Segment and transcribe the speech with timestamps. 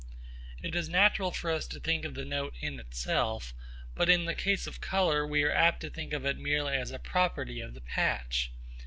[0.63, 3.53] It is natural for us to think of the note in itself,
[3.93, 6.89] but in the case of colour we are apt to think of it merely as
[6.89, 8.51] a property of the patch.